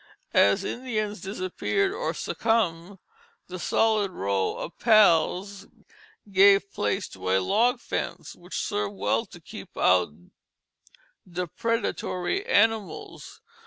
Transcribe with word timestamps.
As 0.33 0.63
Indians 0.63 1.21
disappeared 1.21 1.91
or 1.93 2.15
succumbed, 2.15 2.97
the 3.45 3.59
solid 3.59 4.09
row 4.09 4.55
of 4.57 4.75
pales 4.79 5.67
gave 6.31 6.73
place 6.73 7.07
to 7.09 7.29
a 7.29 7.39
log 7.39 7.79
fence, 7.79 8.35
which 8.35 8.57
served 8.57 8.95
well 8.95 9.27
to 9.27 9.39
keep 9.39 9.77
out 9.77 10.09
depredatory 11.29 12.43
animals. 12.47 13.41